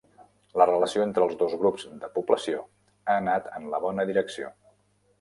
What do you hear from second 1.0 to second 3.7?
entre els dos grups de població ha anat